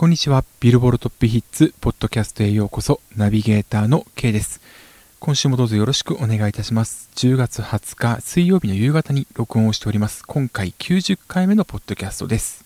[0.00, 0.46] こんにちは。
[0.60, 4.62] ビルボールトップヒッツ、ポッドキャストへようこそ、ナビゲーターの K です。
[5.18, 7.10] 今週もどうぞよろしくお願いいたします。
[7.16, 10.24] 10月20日水曜日の夕方に録音をしております。
[10.26, 12.64] 今回90回目のポッドキャストです。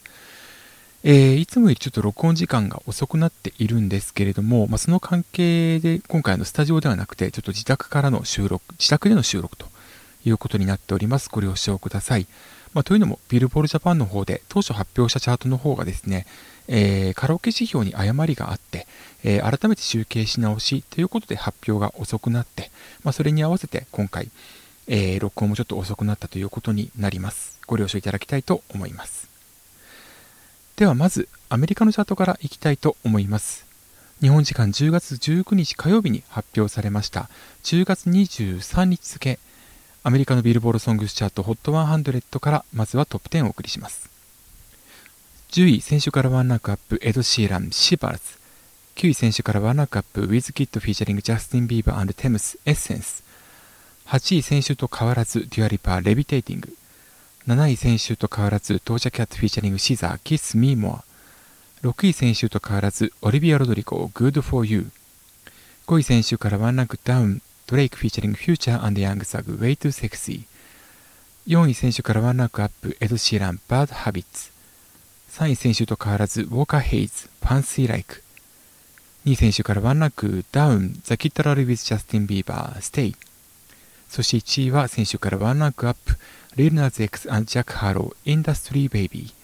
[1.02, 9.66] えー、いつもよりちょっと録音時間が遅くなっているんですけれども、まあ、その関係で今回のスタジオではなくて、ちょっと自宅からの収録、自宅での収録と
[10.24, 11.28] いうことになっております。
[11.30, 12.26] ご了承ください。
[12.72, 16.26] まあ、というのも、ビルボールジャパンの方で当初発表したチャートの方がですね、
[16.66, 18.86] えー、カラオケ指標に誤りがあって、
[19.22, 22.70] えー、改めて集計し直しということで発表が遅くなって、
[23.04, 24.30] まあ、それに合わせて今回、
[24.88, 27.60] えー、録音もちょっと遅くなったということになります。
[27.66, 29.28] ご了承いただきたいと思います。
[30.76, 33.64] ではまず、アメリカのチャートからいきたいと思います。
[34.20, 37.28] 日本時間10月19日火曜日に発表されました
[37.64, 39.38] 10月23日付
[40.06, 44.10] アメリカのビルボールソングスチャート HOT100 からまずはトップ10をお送りします。
[45.52, 48.20] 10位先週からワンランクアップエド・シーラン Shivers
[48.96, 53.24] 9位先週からワンランクアップウィズキッド featuring ジャスティン・ビーバー、テムズ Essence。
[54.08, 56.76] 8位先週と変わらずデュア・リパ Levitating。
[57.46, 61.86] 7位先週と変わらずドージャ・キャット featuring シザ Kiss Me More。
[61.86, 64.90] 6位先週と変わらずオリビア・ロドリゴ Good 4 U。
[65.86, 74.54] 5位先週からワンランクダウンドレイク featuring フューチャー、ヤング・サグ Way 2 Sexy 4位先週からワンランクアップエド・シーラン Bad Habits
[75.34, 78.22] 3位先週と変わらず、ウォーカー・ヘイズ、 Fancy Like。
[79.24, 83.16] 2位先週からワンランクダウン、ザ・キッド・ラロイ with ジャスティン・ビーバー、 Stay。
[84.08, 86.16] そして1位は先週からワンランクアップ、
[86.54, 89.34] リル・ナズ・ X and ジャック・ハーロウ、Industry Baby。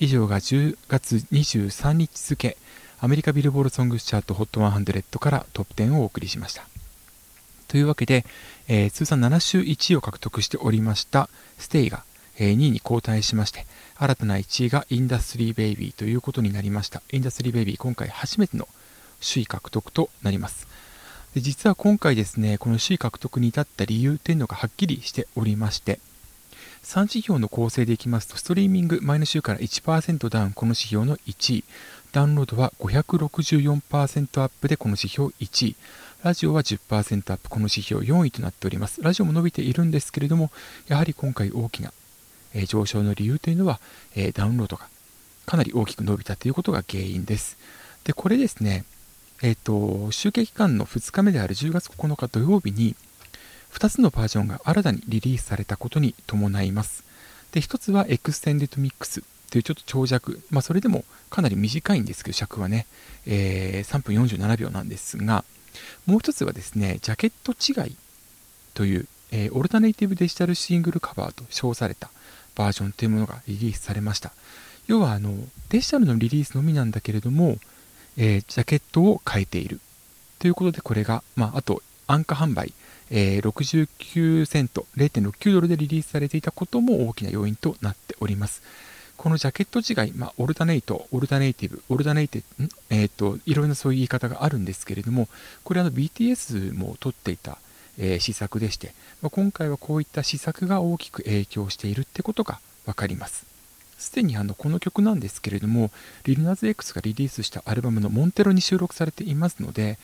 [0.00, 2.56] 以上が10月23日付、
[3.00, 6.73] アメリカビルボールソングスチャート HOT100 からトップ10をお送りしました。
[7.74, 8.24] というわけで、
[8.68, 12.04] えー、通算7週1位を獲得しておりましたステイが、
[12.38, 17.02] え、2位に後退しまして、新たな1位がインダストリーベイビーということになりました。
[17.10, 18.68] インダストリーベイビー、今回初めての
[19.20, 20.68] 首位獲得となります。
[21.34, 25.98] で実は今回ですね、この首位獲得に至った理由というのがはっきりしておりまして、
[26.84, 31.64] 3指標の構成でいきますと、ストリーミング前の週から1%ダウン、この指標の1位、
[32.12, 35.76] ダウンロードは564%アップでこの指標1位、
[36.24, 39.02] ラジオは10%アップ、この指標4位となっております。
[39.02, 40.50] ラジオも伸びているんですけれども、
[40.88, 41.92] やはり今回大きな
[42.54, 43.78] え上昇の理由というのは、
[44.16, 44.88] えダウンロードが
[45.44, 47.58] かなり大きく伸びたということが原因です。
[48.04, 48.86] で、これですね、
[49.42, 52.96] えっ、と、集計期間の2日目である10月9日土曜日に、
[53.74, 57.04] 2つのバージョンが新たにリリースされたことに伴います。
[57.52, 62.86] で、1つは Extended Mix というちょっと長尺、まあ、それでもかなり短いんですけど、尺はね、
[63.26, 65.44] えー、3分47秒なんですが、
[66.06, 67.96] もう1つはですね、ジャケット違い
[68.74, 72.10] という、えー、 Alternative Digital Single Cover と称された、
[72.54, 74.32] バージョンというものがリリースされました。
[74.86, 75.34] 要はあの
[75.70, 77.56] デジタルのリリースのみなんだけれども、
[78.16, 79.80] えー、ジャケットを変えている
[80.38, 82.72] ということでこれが、まあ、あと安価販売、
[83.10, 88.62] えー、69セント0.69ドルでリリースされていたことも大きな要因となっております
[89.16, 95.28] このジャケット違い、まあ、オルタネイト、オルタネイティブ、オルタネイティブ、えっ、と、いろいろなそういう言い方があるんですけれども、
[95.62, 97.58] これあの BTS も取っていた、
[97.98, 98.92] えー、施策でして、
[99.22, 103.46] まあ、今回はこういった施策が大きく影響しているってことが分かります。
[103.98, 105.90] すでにあのこの曲なんですけれども、
[106.24, 109.98] リルナーズ X がリリースしたアルバムのモンテロに収録されていますので、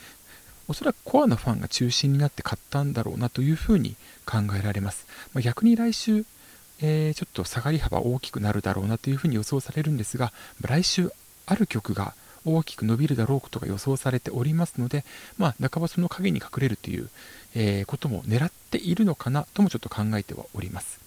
[0.69, 5.07] おそらくコアなファンが中心になって買ったんだろうなというふうに考えられます。
[5.35, 6.25] まあ、逆に来週、
[6.83, 11.13] えー、ちょっと下がり幅大きくなるだろうなというふうに予想されるんですが、来週
[11.47, 12.15] ある曲が
[12.45, 15.05] 大きく伸びるだろうことが予想されておりますので、
[15.37, 17.11] まあ、半ばその影に隠れるという、
[17.55, 21.01] えー、ことも狙っているのかなともちょっと考えてはおります。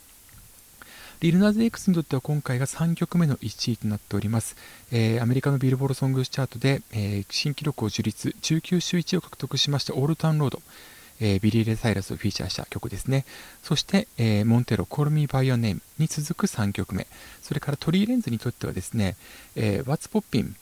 [1.24, 4.58] リルナーズ X にとっては今回が3曲目の1位となっております。
[4.92, 10.62] えー、アメリカのビルボールソングスチャートで、えー、新記録を樹立、19週1位を獲得しました Old Town Road、
[11.24, 13.26] えー、ビリー・レイ・サイラスをフィーチャーした曲ですね。
[13.64, 17.08] そして、えー、 Montero、Call Me By Your Name に続く3曲目。
[17.42, 19.16] それからトリー・レーンズにとってはですね、
[19.56, 20.54] えー、What's Poppin'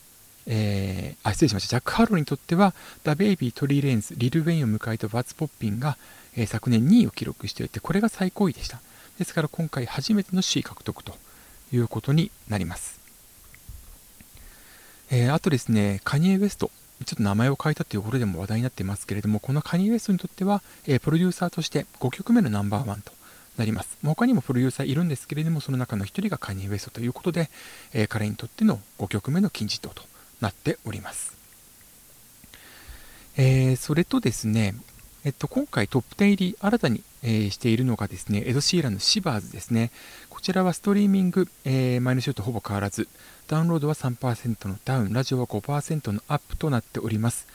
[0.44, 2.74] えー、あ失礼しましたジャック・ハーロウにとっては
[3.04, 5.96] The Baby トリー・レンズリル・ウェインを迎えた What's Poppin' が、
[6.36, 8.80] えー、昨年2位を記録していてこれが最高位でした
[9.20, 11.14] ですから今回初めての C 獲得と
[11.72, 12.98] いうことになります、
[15.12, 16.72] えー、あとですねカニエ・ウェスト
[17.04, 23.12] ちょっと名前を変えたというころでも話題になっていますけれどもこのカニ・ウエストにとっては、え、プロデューサーとして5曲目のナンバーワンと
[23.58, 23.98] なります。
[24.02, 27.50] 他にもプロデューサーいるんですけれども、その中の1人がカニ・ウエストということで、
[27.92, 30.02] え、彼にとっての5曲目の金字塔と
[30.40, 31.36] なっております。
[33.36, 34.74] えー、それとですね、
[35.24, 39.92] えっと、今回トップ10入り新たに、えー、しているのがですね、エド・シーランのシバーズですね。
[40.28, 43.06] こちらはストリーミング、えー、前の週とほぼ変わらず、
[43.46, 47.46] ダウンロードは3%のダウン、ラジオは5%のアップとなっております。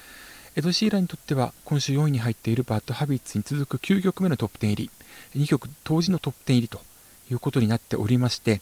[0.56, 4.90] エド・シーランにとっては今週4位に入っている Bad Habits に続く9曲目のトップ10入
[5.34, 6.80] り、2曲同時のトップ10入りと
[7.30, 8.62] いうことになっておりまして、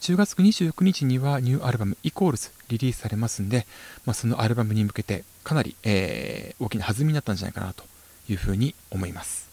[0.00, 3.68] 10月29日にはニューアルバム Equals リリースされますんで、
[4.04, 7.84] まあ、そのアルバムに向けてかなり、えー、大きな弾みになったんじゃないかなと
[8.28, 9.50] いうふうに思います。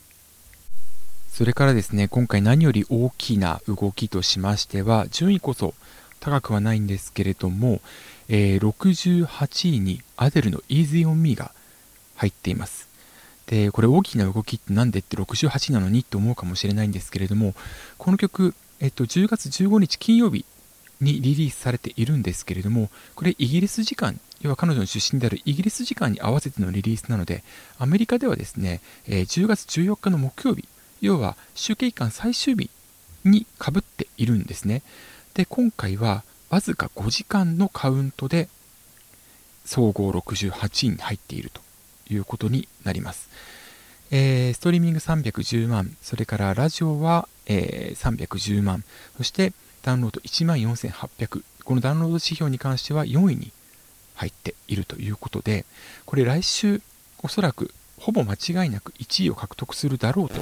[1.29, 5.73] それからですね、今回何より大きな動きとしましては、順位こそ
[6.19, 7.81] 高くはないんですけれども、
[8.27, 11.51] えー、68位にアデルの Easy on Me が
[12.15, 12.89] 入っています。
[13.47, 17.55] で、これ大きな動きってなんでって68なのにって思うかもしれないんですけれども、
[17.97, 20.45] この曲、えっと、10月15日金曜日
[21.01, 27.43] にリリースされているんですけれども、これイギリス時間、要は彼女の出身であるイギリス時間に合わせてのリリースなので、
[27.77, 30.67] アメリカではですね、え、10月14日の木曜日、
[31.01, 32.69] 要は集計期間最終日
[33.23, 34.81] にかぶっているんですね。
[35.33, 38.49] で、今回はわずか5時間のカウントで
[39.65, 41.61] 総合68位に入っていると
[42.09, 43.29] いうことになります。
[44.11, 48.83] えー、ストリーミング310万、それからラジオは、えー、310万、
[49.17, 49.53] そして
[49.83, 53.51] ダウンロード1万4800、このダウンロード指標に関しては4位に
[54.19, 55.65] 入っているということで、
[56.05, 56.81] これ来週
[57.23, 60.35] おそらくほぼ間違いなく1位を獲得するだろうと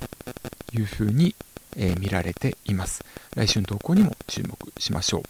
[0.73, 1.35] いうふうに、
[1.75, 3.05] えー、見られています。
[3.35, 5.23] 来週の投稿にも注目しましょう。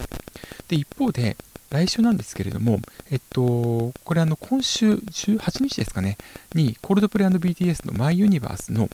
[0.68, 1.36] で、一方で、
[1.70, 2.80] 来週なんですけれども、
[3.10, 6.16] えっと、これあの、今週18日ですかね、
[6.54, 8.88] に、コールドプレイ &BTS の My Universe の、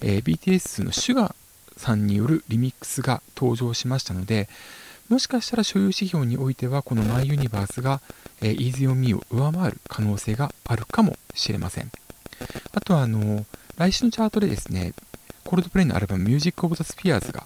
[0.00, 1.34] えー、BTS のシュガー
[1.76, 4.48] さんによるリミックスが登場しましたので、
[5.10, 8.00] もしかしたら所有指標においては、この My Universe が、
[8.40, 11.90] えー、Easy on Me を上回る可能性があるかもしれません。
[12.72, 13.44] あとは、あの、
[13.76, 14.94] 来週のチャートでですね、
[15.44, 17.44] コールドプレイのアルバム Music of the Spheres が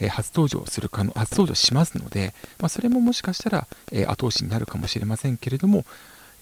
[0.00, 5.84] え初登場するかの、初登場しますので、まあ、それももしかしたら、え後押しになるかもしれませんけれども、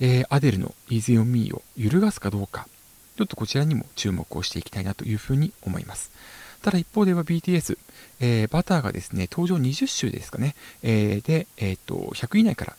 [0.01, 2.69] えアデルの Easy on Me を揺るがすかどうか、
[3.17, 6.11] ちょっとこちらにも注目をしていきたいなというふうに思います。
[6.63, 7.79] ただ一方では BTS、
[8.21, 12.77] えー、バターがですね、登場20週ですかね、えー、で、えーと、100位以内から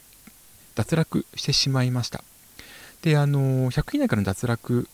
[0.76, 2.24] 脱落してしまいました。
[3.02, 4.88] で、あの100位以内からの脱落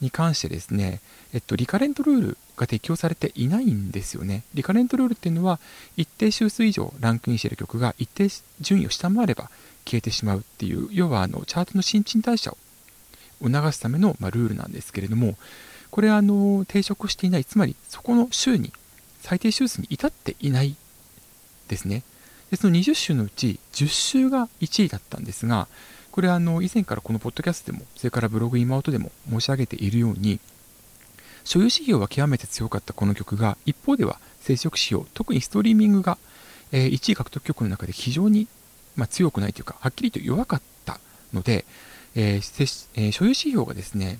[0.00, 1.00] に関してですね、
[1.32, 4.44] えっと、リカレントルールが適用されていないんですよね。
[4.54, 5.60] リカレントルールっていうのは、
[5.96, 8.28] 一定周数以上ランクインしている曲が一定
[8.60, 9.50] 順位を下回れば
[9.84, 12.56] 消えてしまうっていう、要はあのチャートの新陳代謝を
[13.42, 15.36] 促すための、まあ、ルールなんですけれども、
[15.94, 18.72] これあの抵触していない、つまりそこの週に
[19.20, 20.74] 最低周数に至っていない
[21.68, 22.02] ですね。
[22.50, 25.68] でその20週のうち10週が1位だったんですが、
[26.10, 30.40] これはあの以前からこのポッドキャストでも、それからブログ今音でも申し上げているように、
[31.44, 36.18] 所有指標は極めて強かったこの曲が、一方では生殖指標、特にストリーミングが、
[36.72, 38.48] 1位獲得曲の中で非常に、
[38.96, 40.98] ま、強くないというか、はっきりと弱かった
[41.32, 41.64] ので、
[42.16, 44.18] えーえ、所有指標がですね、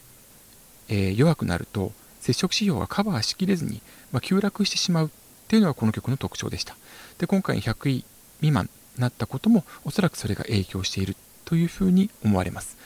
[0.88, 3.82] えー、弱くなると、接触指標がカバーしきれずに、
[4.12, 5.10] まあ、急落してしまうっ
[5.48, 6.76] ていうのがこの曲の特徴でした。
[7.18, 8.04] で、今回100位
[8.38, 12.76] 未満になったことも、おそらくそれが影響しているというふうに思われます。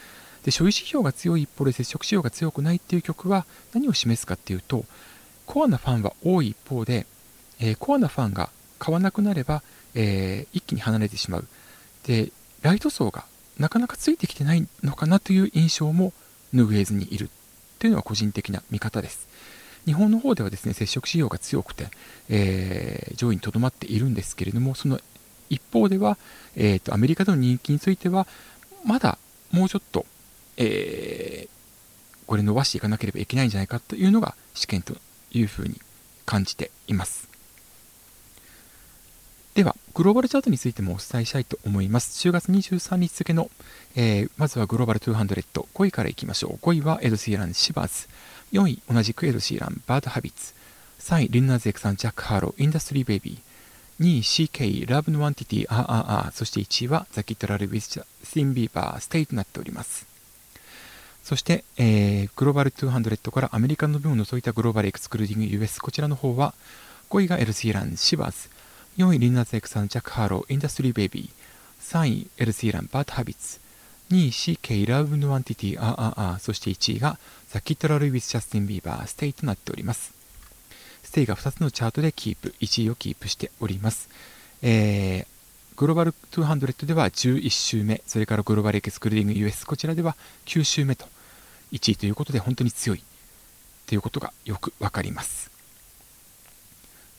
[0.45, 4.85] で所有指標が強い一方で接触指標が強くないっていう曲は何を示すかっていうと
[5.47, 7.07] コアなファンは多い一方で、
[7.61, 9.63] えー、コアなファンが買わなくなれば、
[9.95, 11.49] えー、一気に離れてしまう
[12.07, 13.25] でライト層が
[13.59, 16.13] なかなかついてきてないのかなという印象も
[16.55, 17.31] 拭えずにいる
[17.79, 19.29] というのは個人的な見方です
[19.87, 21.89] 日本の方ではですね接触仕様が強くて、
[22.29, 25.01] えー、上位にとどまっているんですけれどもその
[25.49, 26.19] 一方では、
[26.57, 28.27] えーと、アメリカでの人気については
[28.85, 29.19] まだ
[29.51, 30.05] もうちょっと、
[30.57, 34.95] えー、これ伸ばしていかなければいけないんじゃないかというのが試験と
[35.33, 35.81] いうふうに
[36.27, 37.29] 感じています。
[39.59, 42.29] では、グローバルチャートについてもお伝えしたいと思います。
[42.29, 43.51] 10月23日付の、
[43.97, 46.65] えー、まずはグローバル200、5位からいきましょう。
[46.65, 48.07] 5位はエド・シーラン、 Shivers。
[48.53, 50.55] 4位、同じくエド・シーラン、 Bad Habits。
[51.01, 54.05] 3位、リル・ナズ・X and ジャック・ハーロウ、Industry Baby。
[54.05, 60.07] 2位 CK、Love No Entity、ああそして1位はザ・キッド・ラロイ with ジャスティン・ビーバー、 Stay となっております。
[61.25, 66.55] そして、えー、グローバル200からアメリカの分を除いたグローバルエクスクルーディング US、こちらの方は、
[67.11, 68.51] 5位がエド・シーラン、 Shivers、
[68.99, 73.61] 4位リル・ナズ・ X and ジャック・ハーロウ、Industry Baby、3位エド・シーラン、 Bad Habits、
[74.11, 77.17] 2位 CK、Love No Entity、あああそして1位が
[77.49, 80.13] ザ・キッド・ラロイ with ジャスティン・ビーバー、 Stay となっております。
[81.05, 84.09] Stay が2つのチャートでキープ、1位をキープしております。
[84.63, 91.07] えー、グローバル200では11週目、それからグローバルエクスクルーディング US、こちらでは9週目と、
[91.71, 93.05] 1位ということで本当に強い。
[93.87, 95.57] ということがよくわかります。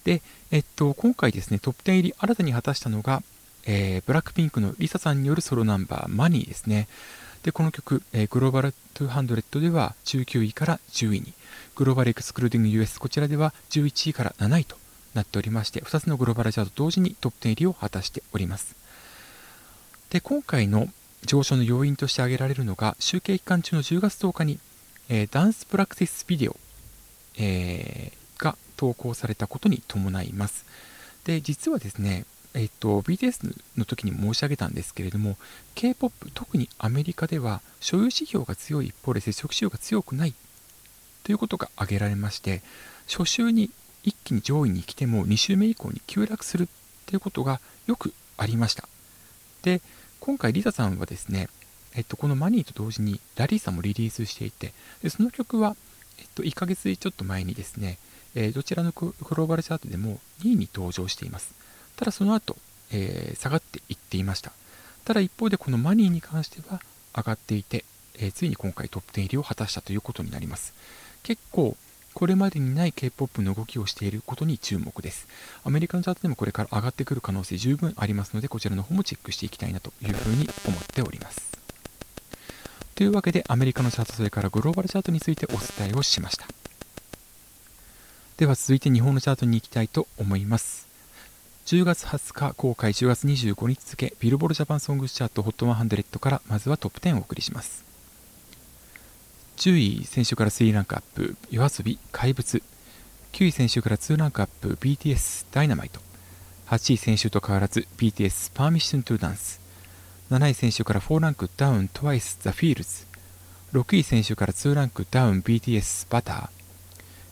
[0.10, 3.22] で、えっと、今回ですね、トップ10入り新たに果たしたのが、
[3.68, 6.88] えー、ブラックピンクのリサさんによるソロナンバー、マニーですね。
[7.44, 11.34] で、この曲、えー、グローバル200では19位から10位に、
[11.76, 14.78] グローバルエクスクルーディング US こちらでは11位から7位と
[15.14, 18.76] なっておりまして、2つのグローバルチャート同時にトップ10入りを果たしております。
[20.10, 20.88] で、今回の
[21.24, 24.58] 上昇の要因として挙げられるのが、集計期間中の10月10日に、
[25.08, 26.58] えー、ダンスプラクティスビデオ、
[27.38, 28.19] えー、
[28.80, 30.66] 投稿されたことに伴います。
[31.26, 35.36] で、実はですね、えっと、BTS の時に申し上げたんですけれども、
[35.76, 40.34] K-POP、特にアメリカでは、所有指標が強い一方で接触指標が強くない
[41.24, 42.62] ということが挙げられまして、
[43.06, 43.70] 初週に
[44.04, 46.70] 一気に上位に来ても2週目以降に急落する
[47.06, 48.88] ということがよくありました。
[49.62, 49.82] で、
[50.22, 51.50] 今回リザさんはですね、
[51.96, 54.72] えっと、このマニーと同時にラリーさんもリリースしていて、
[55.04, 55.76] でその曲は、
[56.18, 57.98] えっと、1ヶ月ちょっと前にですね、
[58.36, 61.54] え、どちらのグローバルチャートでも2位に登場しています。
[61.96, 62.58] ただその後、
[62.92, 64.52] え、下がっていっていました。
[65.06, 66.82] ただ一方でこのマニーに関しては
[67.16, 70.74] 上がっていて、え、ついに今回トップ10入りを果たしたということになります。
[71.24, 71.76] 結構
[72.14, 75.28] これまでにない K-POP の動きをしていることに注目です。
[75.64, 81.58] アメリカのチャートでもこれから上がってくる可能性十分ありますので、こちらの方もチェックしていきたいなというふうに思っております。
[82.96, 86.46] というわけで、アメリカのチャート、それからグローバルチャートについてお伝えをしました。
[88.40, 90.88] では続いて日本のチャートに行きたいと思います。
[91.66, 92.94] 10月20日公開。
[92.94, 97.84] 10月25日付ビルボールジャパンソングスチャート HOT100 からまずはトップ10をお送りします。
[99.58, 101.36] 10位先週から3ランクアップ。
[101.52, 102.64] yoasobi 怪物。
[103.34, 104.78] 9位先週から2ランクアップ。
[104.80, 106.00] BTS ダイナマイト。
[106.68, 109.60] 8位先週と変わらず BTS パーミッショントゥダンス。
[110.32, 113.06] 7位先週から4ランクダウン TWICE The Fields
[113.74, 116.59] 6位先週から2ランクダウン BTS バター。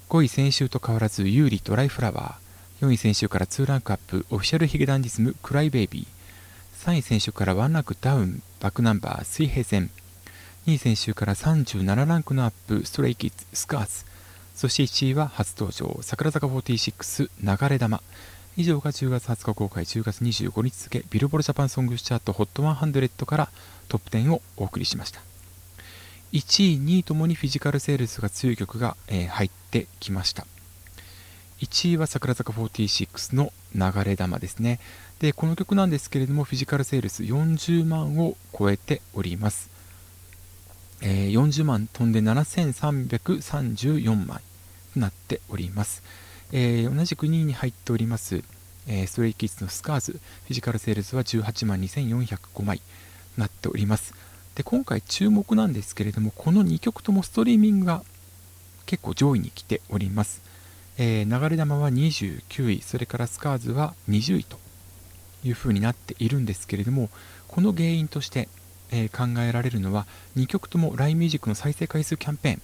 [0.10, 9.90] 5位先週と変わらずユーリドライフラワー4位先週から2ランクアップオフィシャルヒゲダンディズムクライベイビー3位先週から1ランクダウンバックナンバー水平線
[10.68, 14.06] 2位先週から37ランクのアップ、ストレイキッズ、スカーズ。
[14.54, 18.02] そして1位は初登場、桜坂46、流れ玉。
[18.58, 23.50] 以上が10月20日公開、10月25日付、ビルボルジャパンソングスチャート HOT100 から
[23.88, 25.26] トップ10をお送りしました。
[26.34, 30.46] 1位、2位ともにフィジカルセールスが強い曲が、えー、入ってきました。
[31.60, 34.79] 1位は桜坂46の流れ玉ですね。
[35.19, 39.69] で、この曲なんですけれども、フィジカルセールス40万を超えております。
[41.01, 44.41] えー、40万飛んで7334枚
[44.93, 46.03] となっております。
[46.51, 48.43] えー、同じく2位に入っております、
[48.88, 52.84] え、ストレイキッズのスカーズ、フィジカルセールスは18万2405枚と
[53.38, 54.13] なっております。
[54.58, 58.04] で、今回注目なんですけれども、この2曲ともストリーミングが
[58.88, 60.42] 結構上位に来ております。
[60.98, 64.58] えー、流れ玉は29位、それからスカーズは20位と
[65.44, 67.12] いうふうになっているんですけれども、
[67.48, 68.50] この原因として、
[68.90, 72.62] えー、考えられるのは2曲とも LINE ミュージックの再生回数キャンペーン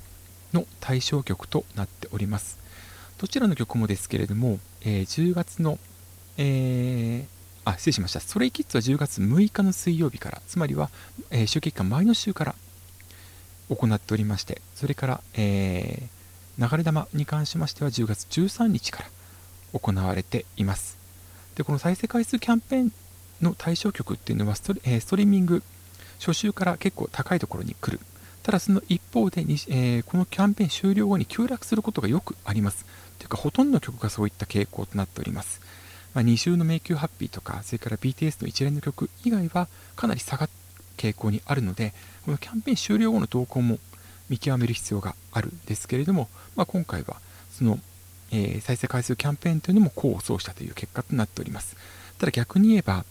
[0.53, 2.59] の対象曲となっております
[3.17, 5.79] どちらの曲もですけれども、えー、10月の、
[6.37, 7.25] え、
[7.65, 10.89] あ失礼しましたストレイキッズは10月6日の水曜日からつまりは、
[11.31, 12.55] えー、週期間前の週から
[13.69, 20.97] 行っておりましてそれから、えー、流れ玉に関しましては10月13日から行われています
[21.55, 22.91] でこの再生回数キャンペーン
[23.41, 25.63] の対象曲っていうのはスト,、えー、ストリーミング
[26.19, 27.99] 初週から結構高いところに来る。
[28.43, 32.85] ただその一方でに、えー、このキャンペーン終了後に急落することがよくあります。
[33.19, 35.61] というか、ほとんどの曲がそういった傾向となっております。
[36.13, 40.47] まあ、2週の迷宮ハッピーとか、それから BTS の一連の曲以外はかなり下が
[40.97, 41.93] 傾向にあるので、
[42.25, 43.79] このキャンペーン終了後の動向も
[44.29, 47.17] 見極める必要があるんですけれども、まあ、今回は
[47.51, 47.79] その、
[48.31, 51.75] えー、再生回数キャンペーンというのも功を奏したという結果となっております。
[52.19, 53.05] ただ逆に言えば、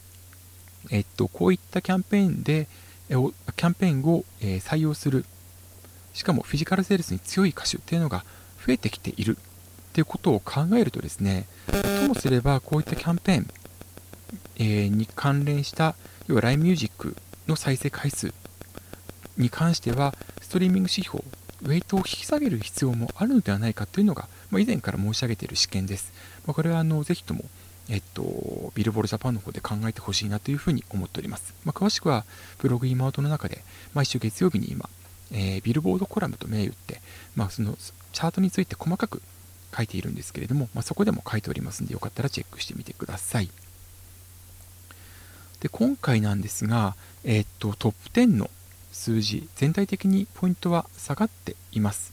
[0.91, 2.69] えっと、こういったキャンペーンで、
[3.09, 5.27] キャンペーンを、え採用する
[6.15, 8.25] しかもフィジカルセールスに強い歌手っていうのが
[8.67, 9.39] 増えてきている
[9.93, 13.49] っていうことを考えるとですねともすればこういったキャンペーン、
[14.59, 15.95] え、に関連した
[16.29, 17.15] 要は LINE ミュージック
[17.47, 18.33] の再生回数
[19.37, 21.23] に関してはストリーミング指標
[21.65, 26.13] ウェイトを引き下げる必要もあるのではないかというのが、まあ、以前から申し上げている試験です、
[26.47, 27.45] まあ、これはあのぜひとも
[27.91, 31.53] えっと、ビルボールジャパンの方で考えてほしいなというふうに思っております。
[31.65, 32.25] まあ、詳しくは、
[32.59, 34.89] ブログイマートの中で、毎週月曜日に今、
[35.33, 37.03] えー、ビルボードコラムと銘打って、
[37.35, 37.77] まあ、その
[38.13, 39.21] チャートについて細かく
[39.75, 43.51] 書いているんですけれども、まあ、そこでも書いておりますので、よかったらチェックしてみてください。
[45.61, 48.51] で、今回なんですが、えー、っと、トップ10の
[48.93, 52.13] 数字、全体的にポイントは下がっています。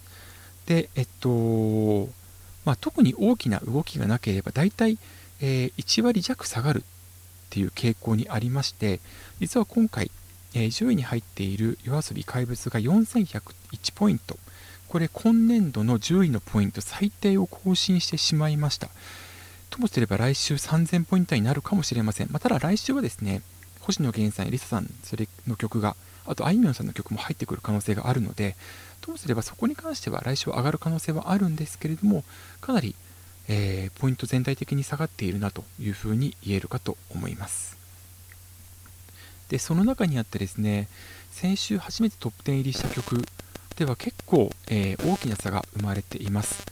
[0.66, 2.10] で、えっと、
[2.64, 4.98] まあ、特に大きな動きがなければ、だいたい、
[5.42, 6.84] えー、1割弱下がるっ
[7.50, 9.00] ていう傾向にありまして、
[9.40, 10.12] 実は今回、
[10.54, 14.38] えー、10位に入っている夜遊び怪物が4101ポイント。
[14.90, 18.90] これ今年度の10位のポイント最低を更新してしまいました。
[19.70, 22.30] ともすれば来週3000ポイントになるかもしれません。
[22.32, 23.44] まあ、ただ来週はですね、
[23.82, 28.56] 星野源さんやリサさんそれの曲が、あとあいみょんさんの曲も入ってくる可能性があるので、
[29.02, 32.24] ともすればそこに関しては来週上がる可能性はあるんですけれども、
[32.60, 32.96] かなり、
[33.48, 37.78] えー、ポイント全体的に下がっているなというふうに言えるかと思います。
[39.50, 40.88] でその中にあってですね
[41.32, 43.26] 先週初めてトップ10入りした曲
[43.80, 46.66] では結構、えー、大きな差が生まれています。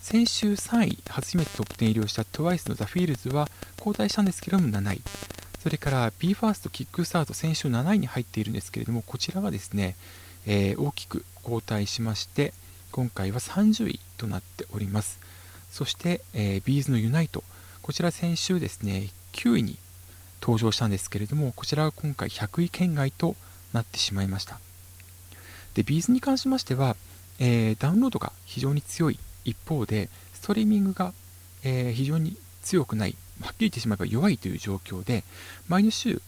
[0.00, 5.00] 先週3位初めてトップ10入りをした TWICE の THEFEELS は交代したんですけども7位。
[5.62, 9.94] それから BE:FIRST キックスタート先週7位に入っているんですけれどもこちらがですね、
[10.44, 12.52] えー、大きく後退しまして
[12.90, 15.20] 今回は30位となっております。
[15.70, 17.44] そして、えー、ビーズのユナイト
[17.80, 19.78] こちら先週ですね9位に
[20.42, 23.36] 登場したんですけれどもこちらは今回100位圏外と
[23.72, 24.58] なってしまいました。
[25.74, 26.96] でビーズに関しましては、
[27.38, 31.12] えー、ダウンロードが非常に強い一方でストリーミングが、
[31.64, 35.24] えー、非常に強くないはっきり言ってしまえば弱いという状況で
[35.68, 36.20] 毎の週、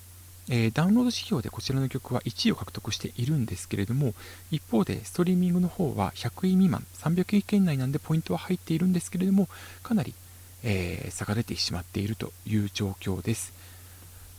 [0.48, 4.14] えー、ダウンロード指標でこちらの曲は1位を獲得しているんですけれども
[4.50, 9.48] 一方でストリーミングの方は100位未満300位圏内なんでポイントは入っているんですけれども
[9.82, 10.14] かなり、
[10.62, 13.61] え差が出てしまっているという状況です。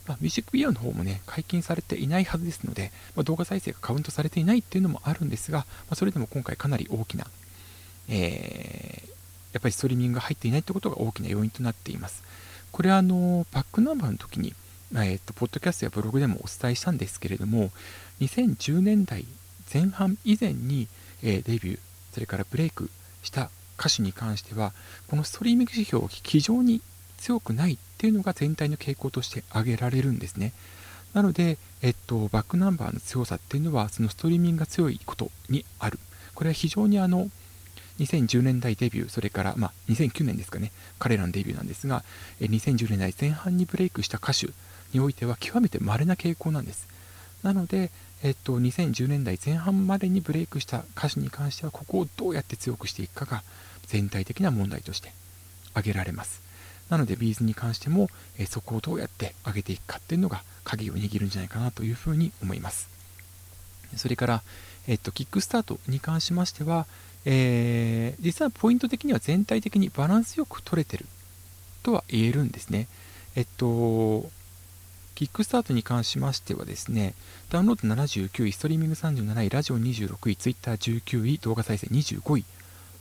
[0.07, 7.25] まあ、ミュージックビデオの方もね、解禁されていないはずですので、まあ、動画再生がカウントされていないっていうのもあるんですが、まあ、それでも今回かなり大きな、
[8.09, 9.09] えー、
[9.53, 12.23] やっぱりストリーミングが入っていないってことが大きな要因となっています。
[12.71, 14.53] これはあの、バックナンバーの時に、
[14.93, 17.71] えー、っと、ポッドキャストやブログでもお伝えしたんですけれども、
[18.19, 19.25] 2010年代
[19.71, 20.87] 前半以前に、
[21.21, 21.79] えー、デビュー、
[22.13, 22.89] それからブレイク
[23.21, 24.73] した歌手に関しては、
[25.07, 26.81] このストリーミング指標を非常に
[27.17, 30.51] 強くないっていうのが全体の傾向として挙げられるんですね。
[31.13, 35.99] なので、えっと、バックナンバーの強さっていうのは、そのストリーミングが強いことにある。
[36.35, 37.29] これは非常にあの、
[37.99, 42.03] 2010年代デビュー、それから、まあ、2009年ですかね、彼らのデビューなんですが、
[42.41, 44.47] 2010年代前半にブレイクした歌手
[44.91, 46.89] においては極めて稀な傾向なんです。
[47.41, 47.89] なので、
[48.21, 53.43] えっと、2010年代前半までにブレイクした歌手に関しては、ここをどうやって強くしていくかが
[53.87, 55.13] 全体的な問題として
[55.71, 56.43] 挙げられます。
[56.89, 62.89] なのでビーズに関しても、えそこをどうやって上げていくかっていうのが鍵を握るんじゃないかなというふうに思います。
[63.95, 64.43] それから、
[64.87, 66.85] えっと、キックスタートに関しましては、
[67.25, 71.05] えー、実はポイント的には全体的にバランスよく取れてる
[71.83, 72.87] とは言えるんですね。
[73.35, 74.29] えっと、
[75.15, 77.13] キックスタートに関しましてはですね、
[77.49, 82.45] ダウンロード79位、ストリーミング37位、ラジオ26位、ツイッター19位、動画再生25位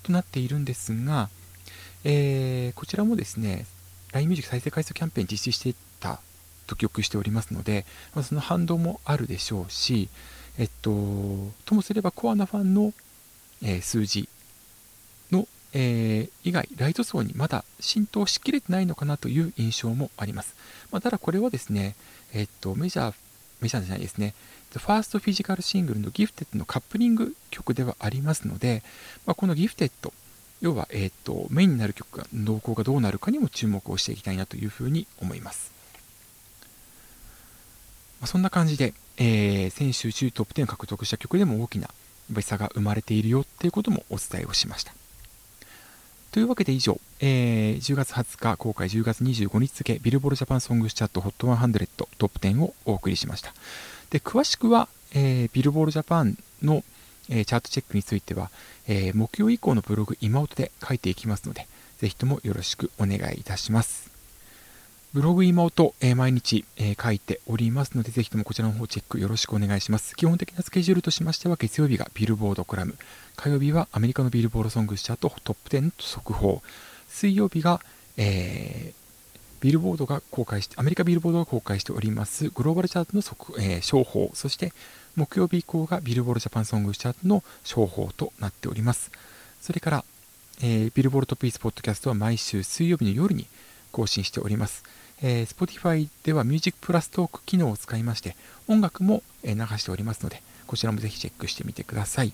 [0.02, 1.30] となっているんですが、
[2.04, 3.66] えー、こちらもですね、
[4.12, 6.20] LINE ミュージック再生回数キャンペーン実施していた
[6.66, 7.84] と記憶しておりますので、
[8.14, 10.08] まあ、その反動もあるでしょうし、
[10.58, 10.90] えっと、
[11.64, 12.92] ともすればコアなファンの、
[13.62, 14.28] えー、数字
[15.30, 20.54] の、えー、以外、ライト層にまだ浸透しきれてないのかなという印象もあります。
[20.90, 21.94] まあ、ただこれはですね、
[22.34, 23.14] えっと、メジャー、
[23.60, 24.34] メジャーじゃないですね、
[24.72, 28.82] ファーストフィジカルシングルのギフテッドのカップリング曲ではありますので、
[29.26, 30.12] まあ、このギフテッド
[30.62, 35.72] 要は、えーと、メインになる曲が動向がどうなるかにも注目をしていきたいなというふうに思います。
[38.20, 41.90] まあ、そんな感じで、えー、先週中トップ10を獲得した曲でも大きな
[42.40, 44.94] 差が生まれているよっていうこともお伝えをしました。
[46.30, 53.52] というわけで以上、えー、10月20日公開10月25日付ビルボールジャパンソングスチャート HOT100 トップ10をお送りしました。
[54.10, 56.84] で詳しくは、えー、ビルボールジャパンの
[57.28, 58.50] えチャートチェックについては、
[58.88, 61.66] え木曜以降のブログ今音で書いていきますので、
[61.98, 64.10] ぜひともよろしくお願いいたします。
[65.12, 70.16] ブログ今音、え毎日、え書いておりますので、ぜひともこちらの方チェックよろしくお願いします。
[70.16, 72.96] 基本的なスケジュールとしましては、月曜日がビルボードコラム、
[73.36, 76.62] 火曜日はアメリカのビルボードソングチャートトップ10速報、
[77.08, 77.80] 水曜日が、
[78.16, 79.01] えー
[79.62, 84.72] ビルボードが公開して、アメリカビルボードが公開しておりますグローバルチャートの速、えー、商法、そして
[85.14, 89.12] 木曜日以降がビルボールジャパンソングチャートの商法となっております。
[89.60, 90.04] それから、
[90.62, 93.46] えー、ビルボールトピースポッドキャストは毎週水曜日の夜に
[93.92, 94.82] 更新しております。
[95.22, 102.32] えー、Spotify ではミュージックプラストーク機能を使いまして音楽も流しておりますのでこちらもぜひチェックしてみてください。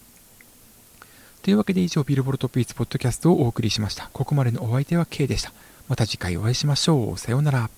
[1.42, 4.08] というわけで以上ビルボールトピースポッドキャストをお送りしました。
[4.14, 5.52] ここまでのお相手は K でした。
[5.88, 7.18] また次回お会いしましょう。
[7.18, 7.70] さようなら。